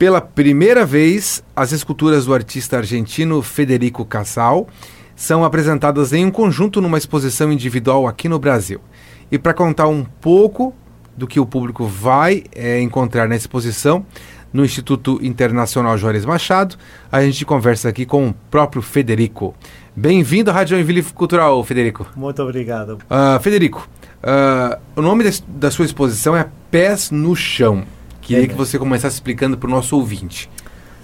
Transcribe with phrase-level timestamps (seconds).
[0.00, 4.66] Pela primeira vez, as esculturas do artista argentino Federico Casal
[5.14, 8.80] são apresentadas em um conjunto numa exposição individual aqui no Brasil.
[9.30, 10.74] E para contar um pouco
[11.14, 14.06] do que o público vai é, encontrar na exposição,
[14.50, 16.76] no Instituto Internacional Juarez Machado,
[17.12, 19.54] a gente conversa aqui com o próprio Federico.
[19.94, 22.06] Bem-vindo à Rádio Joinville Cultural, Federico.
[22.16, 22.92] Muito obrigado.
[22.92, 23.86] Uh, Federico,
[24.24, 27.84] uh, o nome da sua exposição é Pés no Chão.
[28.30, 30.48] Queria é, que você começasse explicando para o nosso ouvinte.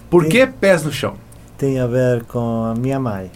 [0.09, 1.15] Por tem, que pés no chão?
[1.59, 3.33] Tem a ver com a minha mãe.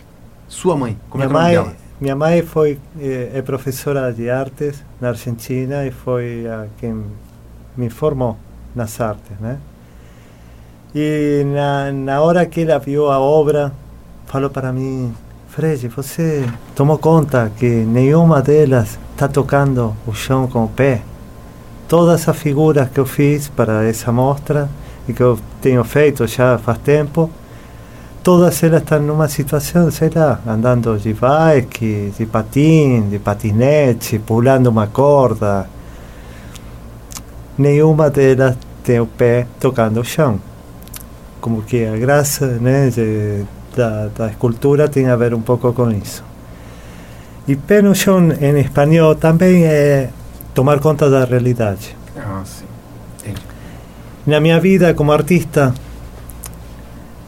[0.47, 0.97] Sua mãe?
[1.11, 1.77] Como minha é, é o nome mãe?
[2.01, 7.03] Minha mãe foi é, é, professora de artes na Argentina e foi a quem
[7.77, 8.37] me formou
[8.77, 9.59] nas artes, né?
[10.95, 13.73] E na, na hora que ela viu a obra,
[14.27, 15.13] falou para mim,
[15.49, 21.03] Fred, você tomou conta que nenhuma delas está tocando o chão com o pé?
[21.91, 24.69] Todas as figuras que eu fiz para essa mostra
[25.09, 27.29] e que eu tenho feito já faz tempo,
[28.23, 34.69] todas elas estão numa situação, sei lá, andando de bike, de patim, de patinete, pulando
[34.69, 35.69] uma corda.
[37.59, 40.39] Nenhuma delas tem o pé tocando o chão.
[41.41, 43.43] Como que a graça né, de,
[43.77, 46.23] da, da escultura tem a ver um pouco com isso.
[47.49, 50.11] E pé no chão em espanhol também é
[50.61, 51.97] tomar conta da realidade.
[52.15, 52.67] Ah, sim.
[53.21, 53.41] Entendi.
[54.27, 55.73] Na minha vida como artista,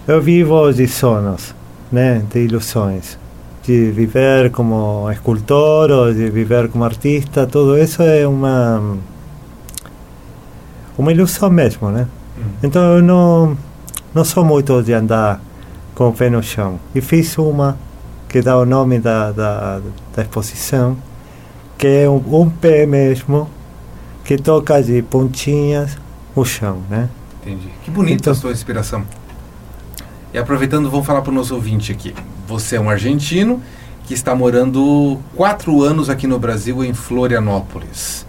[0.07, 1.55] eu vivo de sonhos,
[1.91, 3.19] né, de ilusões.
[3.63, 8.99] De viver como escultor ou de viver como artista, tudo isso é uma
[10.99, 12.07] uma ilusão mesmo, né?
[12.37, 12.43] Hum.
[12.63, 13.57] Então eu não,
[14.13, 15.41] não sou muito de andar
[15.95, 16.79] com o pé no chão.
[16.95, 17.79] E fiz uma
[18.29, 19.81] que dá o nome da, da,
[20.15, 20.99] da exposição,
[21.83, 23.51] que é um, um pé mesmo
[24.25, 25.99] que toca de pontinhas
[26.33, 27.09] o chão, né?
[27.41, 27.67] Entendi.
[27.83, 29.05] Que bonita então, a sua inspiração.
[30.33, 32.15] E aproveitando, vamos falar para o nosso ouvinte aqui.
[32.47, 33.61] Você é um argentino
[34.07, 38.25] que está morando quatro anos aqui no Brasil, em Florianópolis.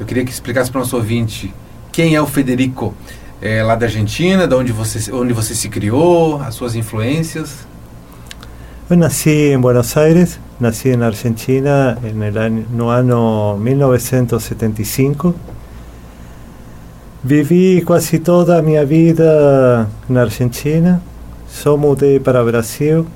[0.00, 1.52] Eu queria que explicasse para o nosso ouvinte
[1.92, 2.94] quem é o Federico,
[3.42, 7.66] é, lá da Argentina, da onde você, onde você se criou, as suas influências.
[8.88, 15.34] Eu nasci em Buenos Aires, nasci en Argentina en el año, no año 1975.
[17.22, 21.00] Viví quase toda a minha vida na Argentina.
[21.48, 23.06] Só mudei para Brasil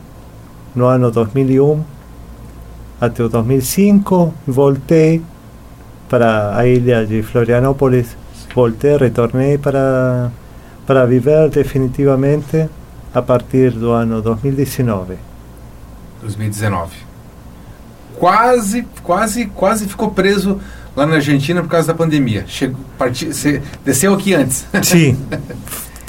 [0.75, 1.85] no ano 2001
[3.01, 4.35] até o 2005.
[4.47, 5.23] Voltei
[6.09, 8.17] para a ilha de Florianópolis.
[8.55, 10.33] Voltei, retornei para,
[10.87, 12.69] para viver definitivamente
[13.15, 15.19] a partir do ano 2019.
[16.23, 17.10] 2019
[18.21, 20.61] quase, quase, quase ficou preso
[20.95, 22.45] lá na Argentina por causa da pandemia.
[22.47, 24.67] Chegou, parti, você desceu aqui antes.
[24.85, 25.19] Sim.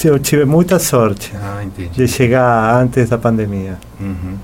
[0.04, 1.64] Eu tive muita sorte ah,
[1.94, 3.78] de chegar antes da pandemia.
[4.00, 4.36] Uhum.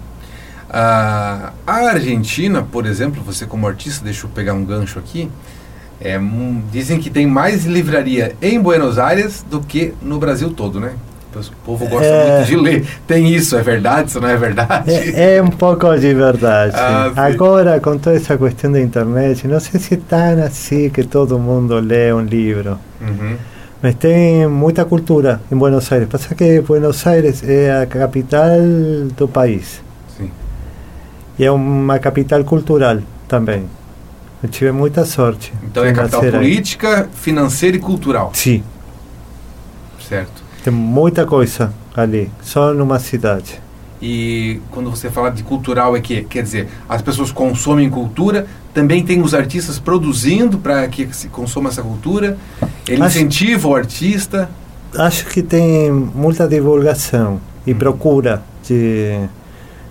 [0.70, 5.30] Ah, a Argentina, por exemplo, você como artista, deixa eu pegar um gancho aqui,
[6.00, 10.80] é, um, dizem que tem mais livraria em Buenos Aires do que no Brasil todo,
[10.80, 10.94] né?
[11.40, 12.88] O povo gosta é, muito de ler.
[13.06, 14.10] Tem isso, é verdade?
[14.10, 14.92] Isso não é verdade?
[14.92, 16.74] É, é um pouco de verdade.
[16.76, 21.04] Ah, Agora, com toda essa questão da internet, não sei se é tão assim que
[21.04, 22.80] todo mundo lê um livro.
[23.02, 23.36] Uhum.
[23.82, 26.08] Mas tem muita cultura em Buenos Aires.
[26.10, 28.60] Passa que Buenos Aires é a capital
[29.16, 29.82] do país.
[30.18, 30.32] Sim.
[31.38, 33.66] E é uma capital cultural também.
[34.42, 35.54] Eu tive muita sorte.
[35.64, 38.32] Então é capital política, financeira e cultural.
[38.34, 38.64] Sim.
[40.08, 40.47] Certo.
[40.68, 43.58] Tem muita coisa ali, só numa cidade.
[44.02, 49.02] E quando você fala de cultural é que quer dizer, as pessoas consomem cultura, também
[49.02, 52.38] tem os artistas produzindo para que se consuma essa cultura.
[52.86, 54.50] Ele acho, incentiva o artista.
[54.94, 57.78] Acho que tem muita divulgação e hum.
[57.78, 59.26] procura de,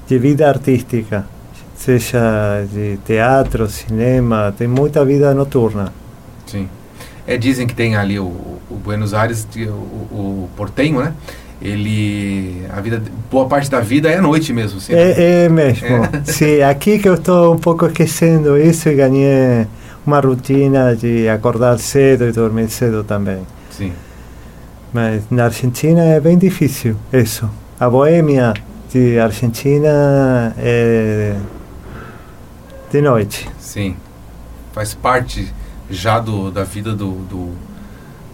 [0.06, 1.26] de vida artística,
[1.74, 5.90] seja de teatro, cinema, tem muita vida noturna.
[6.44, 6.68] Sim.
[7.26, 8.24] É, dizem que tem ali o,
[8.70, 11.12] o Buenos Aires, o, o Portenho, né?
[11.60, 14.78] Ele, a vida, boa parte da vida é à noite mesmo.
[14.78, 15.86] Assim, é, é mesmo.
[15.86, 16.22] É.
[16.30, 19.66] Sim, aqui que eu estou um pouco esquecendo isso e ganhei
[20.06, 23.40] uma rotina de acordar cedo e dormir cedo também.
[23.70, 23.92] Sim.
[24.92, 27.50] Mas na Argentina é bem difícil isso.
[27.80, 28.54] A boêmia
[28.92, 31.34] de Argentina é
[32.90, 33.48] de noite.
[33.58, 33.96] Sim.
[34.72, 35.52] Faz parte
[35.90, 37.52] já do, da vida do, do,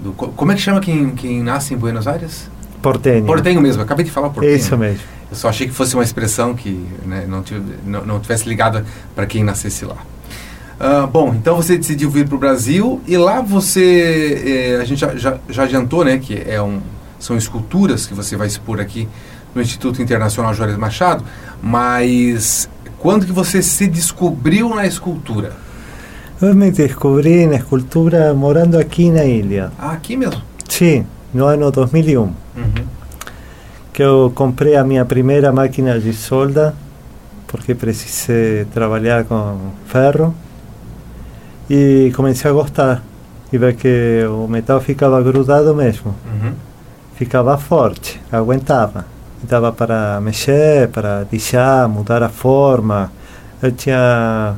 [0.01, 2.51] do, Como é que chama quem, quem nasce em Buenos Aires?
[2.81, 3.25] Portenho.
[3.25, 4.57] Portenho mesmo, acabei de falar portenho.
[4.57, 5.01] Isso mesmo.
[5.31, 8.85] Eu só achei que fosse uma expressão que né, não, tive, não, não tivesse ligada
[9.15, 9.97] para quem nascesse lá.
[10.81, 14.99] Uh, bom, então você decidiu vir para o Brasil e lá você, eh, a gente
[14.99, 16.81] já, já, já, adiantou, né, que é um,
[17.21, 19.09] são esculturas que você vai expor aqui
[19.55, 21.25] no Instituto Internacional Juarez Machado,
[21.63, 22.69] mas
[22.99, 25.53] quando que você se descobriu na escultura?
[26.43, 29.71] Eu me descobri na escultura morando aqui na ilha.
[29.79, 30.43] Ah, aqui mesmo?
[30.69, 32.21] Sim, no ano 2001.
[32.21, 32.35] Uhum.
[33.93, 36.75] Que eu comprei a minha primeira máquina de solda,
[37.47, 40.35] porque precisei trabalhar com ferro.
[41.71, 43.03] E comecei a gostar.
[43.53, 46.13] E ver que o metal ficava grudado mesmo.
[47.15, 49.07] Ficava forte, aguentava
[49.43, 53.13] dava para mexer, para lixar, mudar a forma.
[53.61, 54.55] Eu tinha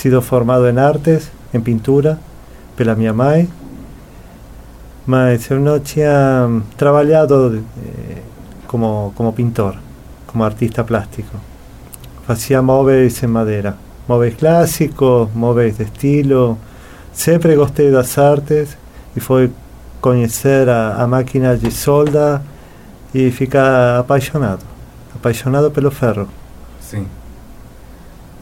[0.00, 2.18] sido formado em artes, em pintura,
[2.74, 3.50] pela minha mãe,
[5.06, 6.48] mas eu não tinha
[6.78, 8.22] trabalhado eh,
[8.66, 9.76] como, como pintor,
[10.26, 11.36] como artista plástico.
[12.26, 13.76] Fazia móveis em madeira,
[14.08, 16.56] móveis clássicos, móveis de estilo.
[17.12, 18.78] Sempre gostei das artes
[19.14, 19.50] e foi
[20.00, 22.40] conhecer a, a máquina de solda
[23.12, 24.64] e fica apaixonado,
[25.14, 26.26] apaixonado pelo ferro.
[26.80, 27.06] Sim.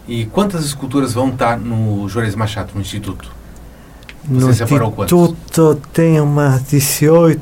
[0.09, 3.31] E quantas esculturas vão estar no Juarez Machado, no Instituto?
[4.25, 5.91] Você no separou Instituto quantos?
[5.93, 7.41] tem umas 18,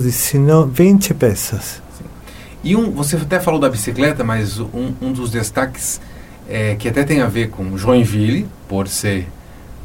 [0.00, 1.80] 19, 20 peças.
[1.96, 2.04] Sim.
[2.64, 6.00] E um, você até falou da bicicleta, mas um, um dos destaques
[6.48, 9.28] é, que até tem a ver com Joinville, por ser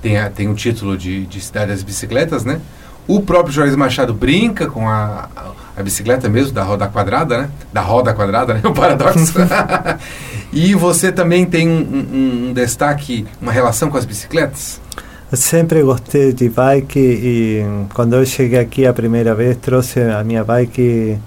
[0.01, 2.59] tem, a, tem o título de, de cidade das bicicletas, né?
[3.07, 5.29] O próprio Juarez Machado brinca com a,
[5.77, 7.49] a bicicleta mesmo, da roda quadrada, né?
[7.71, 8.61] Da roda quadrada, né?
[8.65, 9.33] O paradoxo.
[10.55, 14.79] e você também tem um, um, um, destaque, uma relação com as bicicletas?
[15.29, 20.23] Eu sempre gostei de bike e quando eu cheguei aqui a primeira vez trouxe a
[20.23, 21.19] minha bike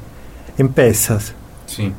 [0.58, 1.34] em peças.
[1.66, 1.92] Sim.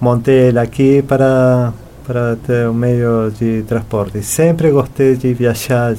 [0.00, 1.72] Montei ela aqui para
[2.06, 4.22] para ter um meio de transporte.
[4.22, 5.94] Sempre gostei de viajar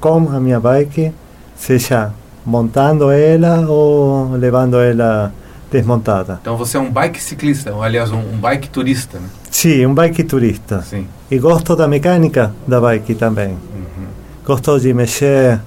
[0.00, 1.12] com a minha bike,
[1.56, 2.12] seja
[2.46, 5.32] montando ela ou levando ela
[5.72, 6.38] desmontada.
[6.40, 9.26] Então você é um bike ciclista, ou, aliás, um, um bike turista, né?
[9.50, 10.82] Sim, um bike turista.
[10.82, 11.06] Sim.
[11.30, 13.50] E gosto da mecânica da bike também.
[13.50, 14.06] Uhum.
[14.44, 15.60] Gosto de mexer,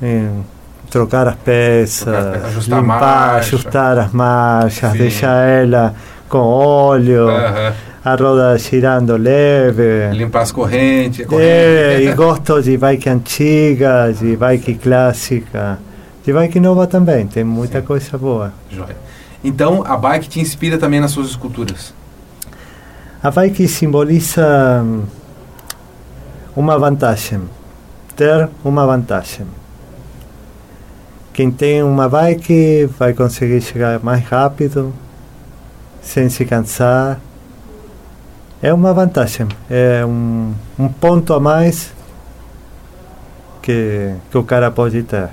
[0.00, 0.44] em
[0.90, 4.98] trocar as peças, trocar, ajustar, limpar, ajustar as marchas, Sim.
[4.98, 5.94] deixar ela
[6.28, 7.26] com óleo.
[7.28, 10.10] Uhum a roda girando leve.
[10.12, 11.26] Limpar as correntes.
[11.32, 15.78] É, e gosto de bike antiga, de bike clássica.
[16.22, 17.86] De bike nova também, tem muita Sim.
[17.86, 18.52] coisa boa.
[18.70, 18.96] Joia.
[19.44, 21.92] Então, a bike te inspira também nas suas esculturas?
[23.22, 25.04] A bike simboliza hum,
[26.56, 27.42] uma vantagem,
[28.16, 29.46] ter uma vantagem.
[31.34, 34.94] Quem tem uma bike vai conseguir chegar mais rápido,
[36.00, 37.20] sem se cansar.
[38.62, 41.92] É uma vantagem, é um, um ponto a mais
[43.60, 45.28] que, que o cara pode ter.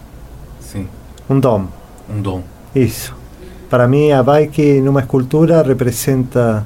[0.59, 0.89] Sim.
[1.29, 1.67] Um dom.
[2.09, 2.43] Um dom.
[2.75, 3.20] Isso.
[3.71, 6.65] Para mim, a bike numa escultura representa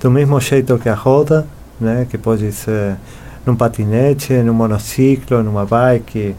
[0.00, 1.46] do mesmo jeito que a roda,
[1.78, 2.06] né?
[2.08, 2.96] que pode ser
[3.44, 6.34] num patinete, num monociclo, numa bike.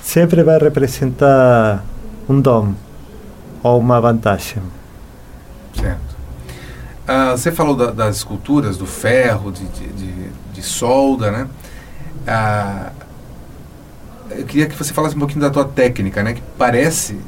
[0.00, 1.84] Sempre vai representar
[2.28, 2.72] um dom
[3.60, 4.62] ou uma vantagem.
[5.74, 6.16] Certo.
[7.08, 11.48] Uh, você falou da, das esculturas, do ferro, de, de, de, de solda, né?
[12.28, 12.92] Uh,
[14.30, 16.34] eu queria que você falasse um pouquinho da tua técnica, né?
[16.34, 17.18] Que parece,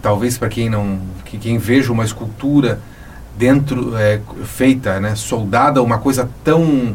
[0.00, 2.80] talvez para quem não, que quem veja uma escultura
[3.36, 6.94] dentro é, feita, né, soldada, uma coisa tão,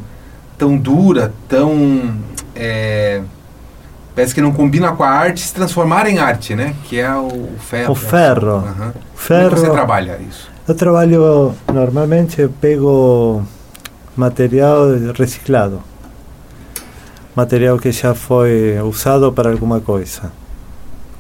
[0.58, 2.16] tão dura, tão
[2.56, 3.22] é,
[4.16, 6.76] parece que não combina com a arte, se transformar em arte, né?
[6.86, 7.92] Que é o ferro.
[7.92, 8.56] O ferro.
[8.58, 8.92] Uhum.
[9.16, 9.50] ferro.
[9.50, 10.50] Como você trabalha isso?
[10.68, 13.44] Eu trabalho normalmente eu pego
[14.16, 15.82] material reciclado
[17.36, 20.32] material que já foi usado para alguma coisa.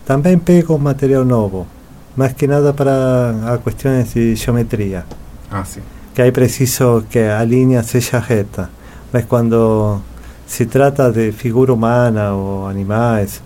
[0.06, 1.68] Também pego material novo,
[2.16, 5.06] mais que nada para questões de geometria.
[5.50, 5.82] Ah, sim.
[6.14, 8.70] Que aí preciso que a linha seja reta.
[9.14, 10.02] Mas quando
[10.48, 13.42] se trata de figura humana ou animais,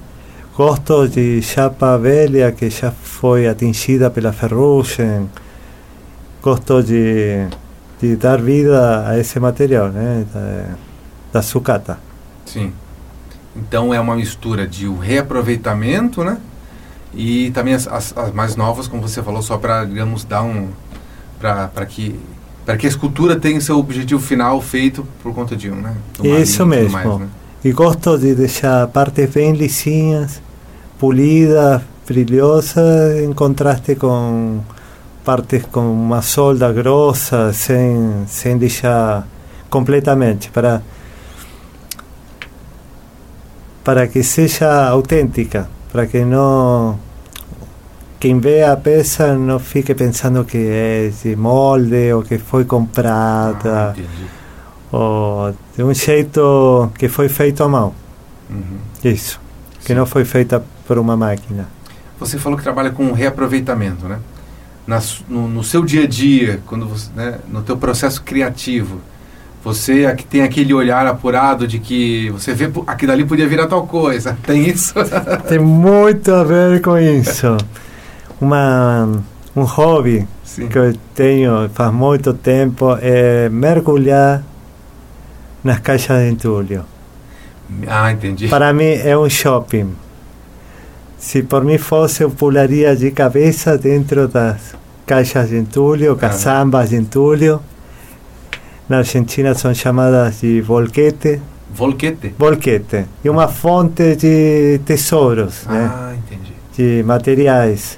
[0.56, 5.30] gosto de chapa velha que já foi atingida pela ferrugem.
[6.42, 7.48] Gosto de,
[8.00, 10.26] de dar vida a esse material, né?
[10.34, 10.76] Da,
[11.34, 12.00] da sucata.
[12.46, 12.72] Sim.
[13.56, 16.38] Então é uma mistura de um reaproveitamento, né?
[17.14, 20.70] E também as, as, as mais novas, como você falou, só para, digamos, dar um.
[21.40, 22.20] para que
[22.66, 25.96] para que a escultura tenha seu objetivo final feito por conta de um, né?
[26.42, 26.94] Isso mesmo.
[26.94, 27.28] Mais, né?
[27.64, 30.42] E gosto de deixar partes bem lisinhas,
[30.98, 34.62] polidas, brilhosas, em contraste com
[35.24, 39.28] partes com uma solda grossa, sem, sem deixar
[39.70, 40.82] completamente, para
[43.86, 47.00] para que seja autêntica, para que não
[48.20, 53.96] quem vê a peça não fique pensando que é de molde ou que foi comprada.
[53.96, 54.36] Ah,
[54.92, 57.94] ou de um jeito que foi feito à mão.
[58.50, 58.77] Uhum.
[59.04, 59.39] Isso.
[59.82, 59.94] Que Sim.
[59.94, 61.68] não foi feita por uma máquina.
[62.20, 64.20] Você falou que trabalha com reaproveitamento, né?
[64.88, 69.01] Na no, no seu dia a dia, quando você, né, no teu processo criativo,
[69.66, 73.66] você aqui tem aquele olhar apurado de que você vê "Pô, aquilo ali podia virar
[73.66, 74.38] tal coisa.
[74.46, 74.94] Tem isso?
[75.50, 77.58] Tem muito a ver com isso.
[78.40, 79.10] Uma,
[79.56, 80.68] um hobby Sim.
[80.68, 84.44] que eu tenho faz muito tempo é mergulhar
[85.64, 86.86] nas caixas de entulho.
[87.88, 88.48] Ah, entendi.
[88.48, 89.96] Para mim é um shopping.
[91.18, 94.76] Se por mim fosse, eu pularia de cabeça dentro das
[95.08, 97.60] caixas de entulho, caçambas de entulho.
[98.88, 101.42] Na Argentina são chamadas de volquete.
[101.74, 102.34] Volquete.
[102.38, 103.06] Volquete.
[103.24, 105.92] E uma fonte de tesouros, né?
[105.92, 106.54] Ah, entendi.
[106.77, 107.98] de materiais.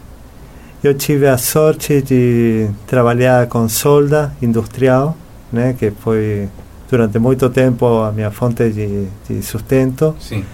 [0.84, 5.18] Eu tive a sorte de trabalhar com solda industrial,
[5.52, 6.48] né, que foi
[6.90, 10.46] durante muito tempo a minha fonte de, de sustento, Sim.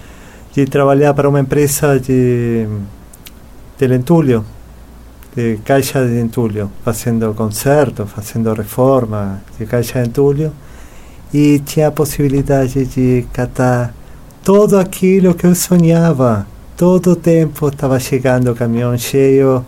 [0.54, 2.66] de trabalhar para uma empresa de,
[3.78, 4.44] de entulho,
[5.36, 10.52] de caixa de entulho, fazendo concertos, fazendo reforma de caixa de entulho,
[11.34, 13.94] e tinha a possibilidade de catar
[14.44, 16.46] tudo aquilo que eu sonhava.
[16.78, 19.66] Todo o tempo estava chegando o caminhão cheio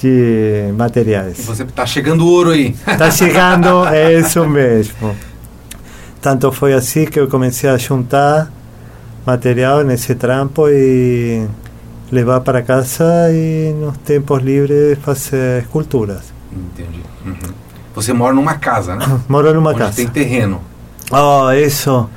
[0.00, 1.38] de E materiais.
[1.44, 2.74] você tá chegando ouro aí.
[2.86, 5.16] Está chegando, é isso mesmo.
[6.20, 8.52] Tanto foi assim que eu comecei a juntar
[9.26, 11.46] material nesse trampo e
[12.10, 16.32] levar para casa e nos tempos livres fazer esculturas.
[16.52, 17.02] Entendi.
[17.24, 17.52] Uhum.
[17.94, 19.04] Você mora numa casa, né?
[19.28, 19.96] Moro numa Onde casa.
[19.96, 20.60] tem terreno.
[21.10, 22.08] Oh, isso.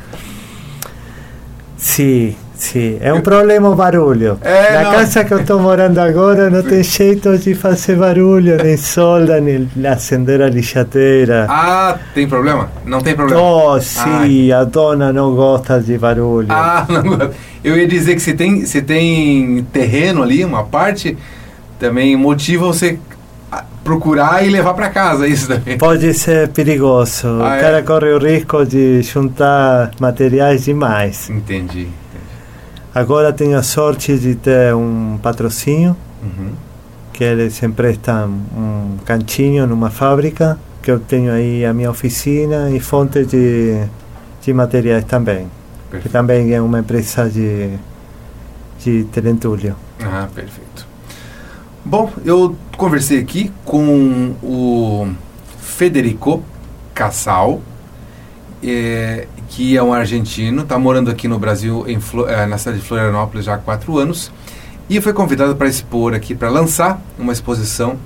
[1.77, 2.97] Sim, sim.
[3.01, 4.37] É um problema o barulho.
[4.41, 4.91] É, Na não.
[4.91, 9.67] casa que eu estou morando agora não tem jeito de fazer barulho, nem solda, nem
[9.85, 11.47] acender a lixadeira.
[11.49, 12.69] Ah, tem problema?
[12.85, 13.41] Não tem problema.
[13.41, 16.47] Oh, sim, a dona não gosta de barulho.
[16.51, 17.31] Ah, não.
[17.63, 21.17] Eu ia dizer que se tem, se tem terreno ali, uma parte,
[21.79, 22.97] também motiva você
[23.83, 25.77] procurar e levar para casa isso também.
[25.77, 27.27] Pode ser perigoso.
[27.41, 27.59] Ah, o é?
[27.59, 31.29] cara corre o risco de juntar materiais demais.
[31.29, 31.87] Entendi.
[32.93, 36.51] Agora tenho a sorte de ter um patrocínio Uhum.
[37.13, 42.79] que eles emprestam um cantinho numa fábrica que eu tenho aí a minha oficina e
[42.79, 43.83] fonte de,
[44.43, 45.45] de materiais também
[45.85, 46.11] que Perfeito.
[46.13, 47.71] também é uma empresa de
[48.83, 50.85] de telentulho Ah, perfeito.
[51.83, 55.07] Bom, eu conversei aqui com o
[55.59, 56.43] Federico
[56.93, 57.61] Cassal,
[58.63, 62.85] eh, que é um argentino, está morando aqui no Brasil, em eh, na cidade de
[62.85, 64.31] Florianópolis, já há quatro anos,
[64.89, 67.97] e foi convidado para expor aqui, para lançar uma exposição,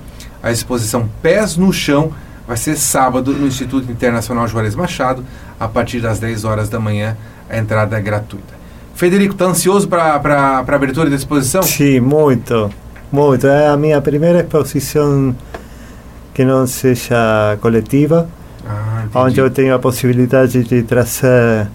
[0.42, 2.12] a exposição Pés no Chão,
[2.46, 5.24] vai ser sábado no Instituto Internacional Juarez Machado,
[5.58, 7.16] a partir das 10 horas da manhã,
[7.50, 8.54] a entrada é gratuita.
[8.94, 11.62] Federico, está ansioso para a abertura da exposição?
[11.62, 12.70] sim muito
[13.12, 15.34] muito é a minha primeira exposição
[16.34, 18.28] que não seja coletiva.
[19.24, 21.68] Onde eu tenho a possibilidade de trazer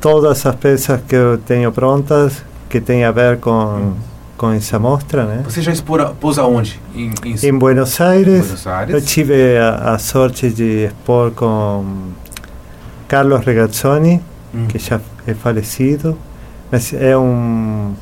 [0.00, 3.92] todas as peças que eu tenho prontas que tem a ver com
[4.36, 6.80] com essa mostra né Você já expôs, pôs aonde?
[6.94, 9.04] Em, em, em Buenos Aires Buenos Eu Aires?
[9.06, 11.84] tive a, a sorte de expor com
[13.08, 14.20] Carlos Regazzoni,
[14.56, 14.66] Hum.
[14.68, 16.16] que já é falecido,
[16.70, 17.92] mas é um.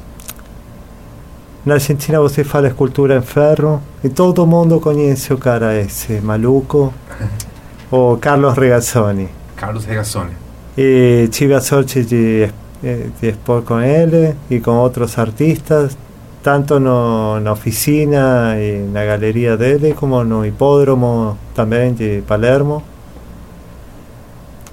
[1.64, 6.92] Na Argentina você fala escultura em ferro e todo mundo conhece o cara esse maluco,
[7.92, 9.28] o Carlos Regazzoni.
[9.56, 10.32] Carlos Regazzoni.
[10.76, 12.48] E tive a sorte de,
[12.82, 15.96] eh, de expor com ele e com outros artistas,
[16.42, 22.82] tanto no, na oficina e na galeria dele, como no hipódromo também de Palermo.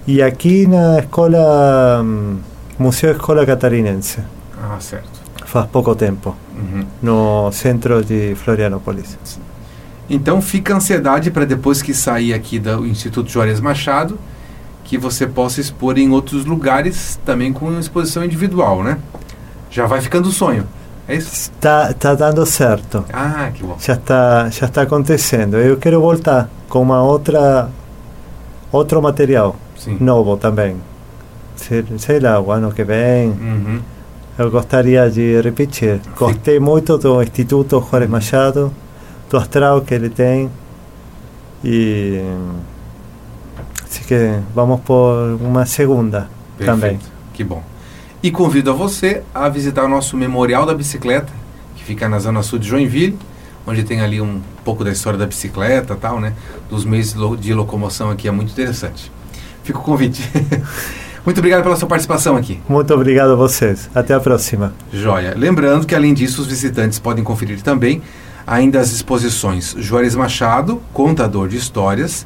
[0.07, 2.37] E aqui na escola, hum,
[2.79, 4.19] Museu Escola Catarinense,
[4.57, 5.19] Ah, certo.
[5.45, 6.85] faz pouco tempo, Uhum.
[7.03, 9.17] no centro de Florianópolis.
[10.09, 14.17] Então fica a ansiedade para depois que sair aqui do Instituto Juarez Machado,
[14.83, 18.97] que você possa expor em outros lugares também com exposição individual, né?
[19.69, 20.65] Já vai ficando o sonho.
[21.07, 21.31] É isso?
[21.33, 23.05] Está, está dando certo.
[23.13, 23.75] Ah, que bom.
[23.79, 25.57] já está já está acontecendo.
[25.57, 27.69] Eu quero voltar com uma outra
[28.71, 29.97] outro material Sim.
[29.99, 30.75] novo também.
[31.55, 33.29] Sei, sei lá, o ano que vem.
[33.29, 33.81] Uhum.
[34.37, 35.99] Eu gostaria de repetir.
[36.15, 38.71] Gostei muito do Instituto Juarez Machado,
[39.31, 40.49] do astral que ele tem.
[41.63, 42.21] E
[43.83, 46.91] assim que vamos por uma segunda também.
[46.91, 47.11] Perfeito.
[47.33, 47.63] Que bom.
[48.21, 51.31] E convido a você a visitar o nosso Memorial da Bicicleta,
[51.75, 53.17] que fica na Zona Sul de Joinville,
[53.65, 56.33] onde tem ali um pouco da história da bicicleta tal, né?
[56.69, 59.11] Dos meios de locomoção aqui, é muito interessante.
[59.63, 60.27] Fica o convite.
[61.25, 62.59] Muito obrigado pela sua participação aqui.
[62.67, 63.89] Muito obrigado a vocês.
[63.93, 64.73] Até a próxima.
[64.91, 65.35] Joia.
[65.37, 68.01] Lembrando que, além disso, os visitantes podem conferir também
[68.49, 72.25] ainda as exposições Juarez Machado, contador de histórias,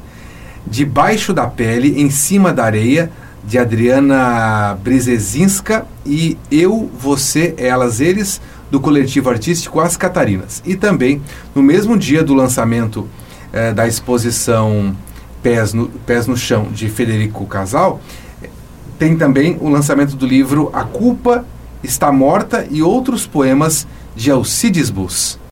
[0.66, 3.12] Debaixo da Pele, Em Cima da Areia,
[3.46, 8.40] de Adriana Brizezinska e Eu, Você, Elas, Eles,
[8.72, 10.64] do coletivo artístico As Catarinas.
[10.66, 11.22] E também,
[11.54, 13.06] no mesmo dia do lançamento
[13.52, 14.96] eh, da exposição
[15.44, 18.00] Pés no, Pés no Chão, de Federico Casal,
[18.98, 21.46] tem também o lançamento do livro A Culpa
[21.84, 25.43] Está Morta e outros poemas de Alcides Bus.